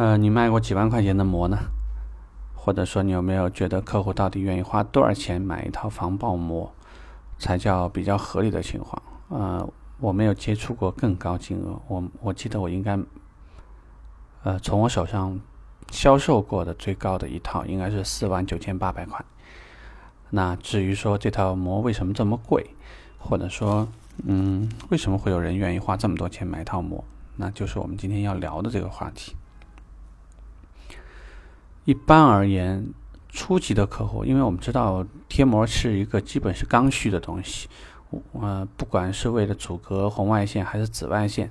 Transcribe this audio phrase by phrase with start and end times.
[0.00, 1.58] 呃，你卖过几万块钱的膜呢？
[2.54, 6.72] 或者说，你有没有觉得客户到底愿意花多少钱买一套防爆膜，
[7.38, 9.02] 才叫比较合理的情况？
[9.28, 12.98] 呃，我没有接触过更高金额，我我记得我应该，
[14.42, 15.38] 呃，从我手上
[15.90, 19.22] 销售过的最高的一套应该是四万九千八百块。
[20.30, 22.70] 那至于说这套膜为什么这么贵，
[23.18, 23.86] 或者说，
[24.24, 27.04] 嗯，为什么会有人愿意花这么多钱买一套膜？
[27.36, 29.36] 那就是我们今天要聊的这个话题。
[31.90, 32.86] 一般而言，
[33.30, 37.68] 初级的客户，因为我们知道贴膜是一个基本是刚需的东西，
[38.40, 41.50] 呃，不管是为了阻隔红外线还是紫外线，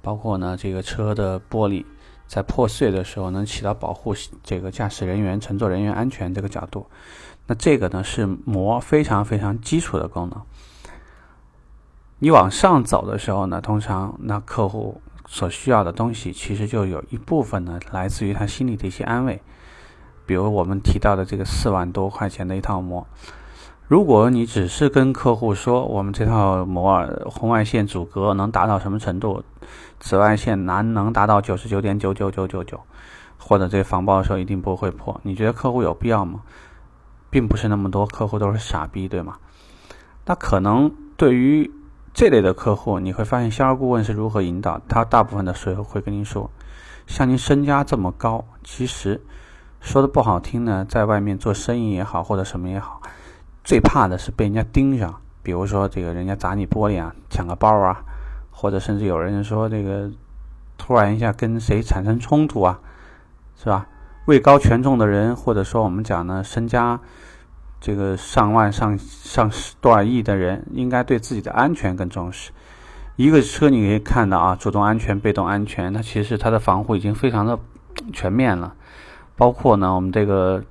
[0.00, 1.84] 包括呢这个车的玻璃
[2.26, 6.86] 在破碎的时候能起到保护这个驾驶人员、乘坐人员安全这个角度，
[7.46, 10.40] 那这个呢是膜非常非常基础的功能。
[12.18, 15.02] 你往上走的时候呢，通常那客户。
[15.32, 19.40] 所需要的东西，其实就有一部分呢，来自于他心里的一些安慰。
[20.26, 23.06] 比如我们提到的这个四万多块钱的一套膜，
[23.86, 29.44] 如果你只是跟客户说，我们这套膜红外线阻隔能达到什么程度，
[30.00, 32.80] 紫外线难能达到九十九点九九九九九，
[33.38, 36.40] 或者这防爆的时候一定不会破，你觉得客户有必要吗？
[37.30, 39.38] 并不是那么多客户都是傻逼，对吗？
[40.26, 41.70] 那可能对于。
[42.12, 45.04] 这类的客户，你会发现销售顾问是如何引导他。
[45.04, 46.50] 大部分的时候会跟您说，
[47.06, 49.20] 像您身家这么高，其实
[49.80, 53.00] 说的不好听呢，在外面做生意也好，或者什么也好，
[53.62, 55.14] 最怕的是被人家盯上。
[55.42, 58.02] 比如说这个人家砸你玻璃啊，抢个包啊，
[58.50, 60.10] 或者甚至有人说这个
[60.76, 62.78] 突然一下跟谁产生冲突啊，
[63.56, 63.86] 是吧？
[64.26, 67.00] 位高权重的人，或者说我们讲呢，身家。
[67.80, 69.50] 这个上万、上上
[69.80, 72.50] 多少亿的人，应该对自己的安全更重视。
[73.16, 77.58] 一个车你可以看到啊，主动安全、被动安全，它其实它的防护已经非常的
[78.12, 78.74] 全面了。
[79.34, 80.62] 包括呢，我们这个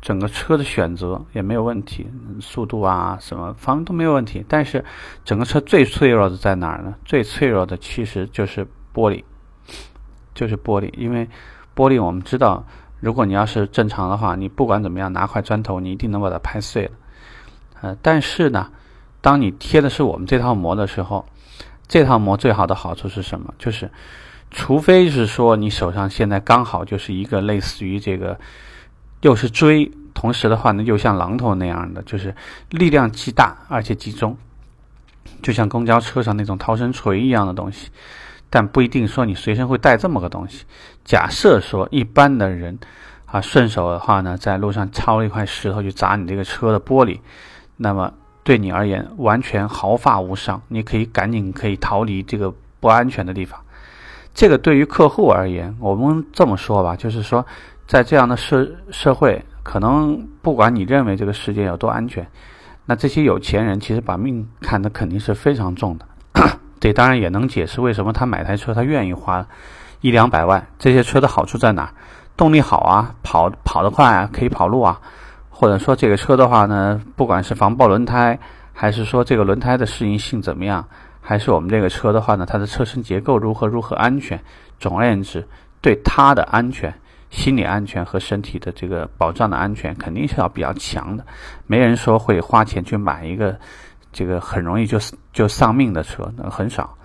[0.00, 2.06] 整个车的选择也没有问题，
[2.40, 4.42] 速度啊什么方都没有问题。
[4.48, 4.82] 但是
[5.24, 6.94] 整个车最脆弱的在哪儿呢？
[7.04, 9.22] 最脆弱的其实就是玻璃，
[10.34, 11.28] 就是玻璃，因为
[11.76, 12.64] 玻璃我们知道。
[13.00, 16.90] 如果你要是正常的话，你不管怎么样拿块砖头，你一定能把它拍碎了。
[17.80, 18.70] 呃，但是呢，
[19.20, 21.24] 当你贴的是我们这套膜的时候，
[21.86, 23.54] 这套膜最好的好处是什么？
[23.56, 23.88] 就是，
[24.50, 28.38] 除非是说你手上现在刚好就是一个类似于这个，
[29.20, 32.34] 又是锥，同时的话呢又像榔头那样的，就是
[32.70, 34.36] 力量极大而且集中，
[35.40, 37.90] 就像公交车上那种逃生锤一样的东西。
[38.50, 40.64] 但不一定说你随身会带这么个东西。
[41.04, 42.78] 假设说一般的人
[43.26, 47.20] 啊，顺手的话呢，在路上抄了一块石头去砸你这个车的玻璃，
[47.76, 53.60] 那么对你而言完全毫发无伤，你可以赶紧可以逃离这个不安全的地方。
[54.32, 57.44] 这个对于客户而言，我们这么说吧，就是说，
[57.86, 62.26] 在这样的社社会，可能不管你认为这个世界有多安全，
[62.86, 66.06] 那这些有钱人其实把命看得肯定是非常重的。
[66.80, 69.44] 这当然也能解释为什么他买台车，他愿意花
[70.00, 70.64] 一两百万。
[70.78, 71.92] 这些车的好处在哪？
[72.36, 75.00] 动力好啊，跑跑得快啊，可以跑路啊。
[75.50, 78.38] 或者说这个车的话呢，不管是防爆轮胎，
[78.72, 80.86] 还是说这个轮胎的适应性怎么样，
[81.20, 84.40] 还是我们这个车的话呢，它的车身结构如何如何安全。
[84.78, 85.44] 总而言之，
[85.80, 86.94] 对它的安全、
[87.30, 91.26] 心理安全和身体的这个保障的安全，肯定是要比较强的。
[91.66, 93.58] 没人说会花钱去买一个。
[94.12, 94.98] 这个很容易就
[95.32, 96.96] 就丧命的车，那很少。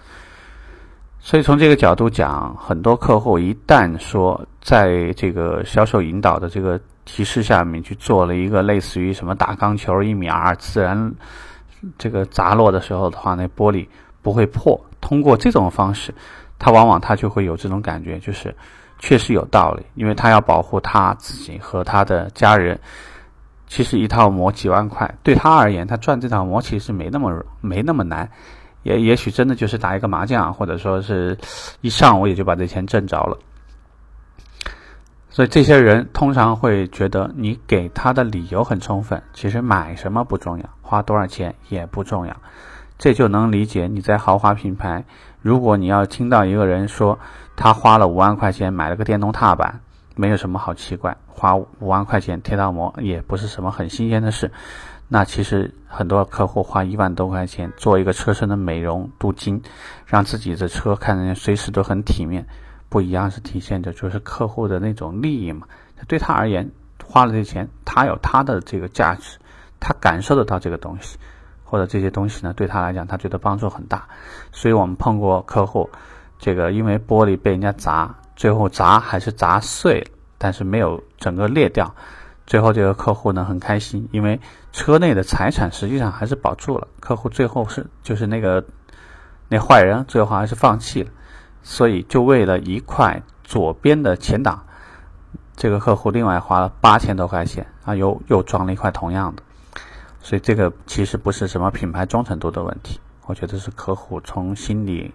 [1.19, 11.13] 所以从这个角度讲，很多客户一旦说在这个销售引导的这个提示下面去做了一个类似于什么大钢球一米二自然
[11.97, 13.87] 这个砸落的时候的话，那玻璃
[14.21, 14.79] 不会破。
[14.99, 16.13] 通过这种方式，
[16.59, 18.53] 他往往他就会有这种感觉，就是
[18.99, 22.77] 确实有道理，因为他要保护他自己和他的家人。
[23.73, 28.29] 其实一套膜几万块，对他而言，他赚这套膜其实没那么没那么难，
[28.83, 31.35] 也也许真的就是打一个麻将，或者说是
[31.81, 33.35] 一上午也就把这钱挣着了。
[35.31, 42.35] 所以这些人通常会觉得你给他的理由很充分，其实买什么不重要，花多少钱也不重要，
[42.99, 45.03] 这就能理解你在豪华品牌，
[45.41, 47.17] 如果你要听到一个人说
[47.55, 49.79] 他花了五万块钱买了个电动踏板。
[50.15, 54.51] 没有什么好奇怪，花五万块钱贴套膜也不是什么很新鲜的事。
[55.07, 59.61] 那其实很多客户花一万多块钱做一个车身的美容镀金，
[60.05, 62.47] 让自己的车看着随时都很体面，
[62.89, 65.67] 不一样是体现着就是客户的那种利益嘛。
[66.07, 66.71] 对他而言，
[67.05, 69.37] 花了这钱，他有他的这个价值，
[69.79, 71.17] 他感受得到这个东西，
[71.63, 74.07] 或者这些东西呢对他来讲，他觉得帮助很大。
[74.51, 75.89] 所以我们碰过客户。
[76.39, 80.07] 这个因为玻璃被人家砸，最后砸还是砸碎了，
[80.37, 81.93] 但是没有整个裂掉。
[82.45, 84.39] 最后这个客户呢很开心，因为
[84.71, 86.87] 车内的财产实际上还是保住了。
[86.99, 88.65] 客户最后是就是那个
[89.47, 91.09] 那坏人最后还是放弃了，
[91.61, 94.61] 所以就为了一块左边的前挡，
[95.55, 99.43] 这个客户另外花了八千多块钱啊，又又装了一块同样的。
[100.21, 105.13] 所以这个其实不是什么品牌忠诚度的问题，我觉得是客户从心理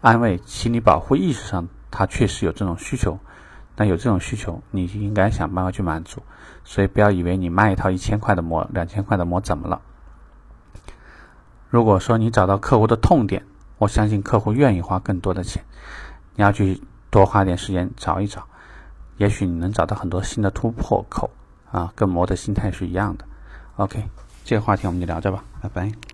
[0.00, 3.16] 安慰、心理保护意识上，他确实有这种需求。
[3.76, 6.22] 那有这种需求，你应该想办法去满足。
[6.64, 9.80] 所以不要以为你卖一套一千块的膜、两千块的膜怎么了？
[11.70, 13.44] 如果说你找到客户的痛点，
[13.78, 15.64] 我相信客户愿意花更多的钱。
[16.36, 18.46] 你要去多花点时间找一找，
[19.16, 21.30] 也许你能找到很多新的突破口
[21.70, 23.24] 啊，跟膜的心态是一样的。
[23.76, 24.04] OK，
[24.44, 26.11] 这个话题我们就聊着吧，拜拜。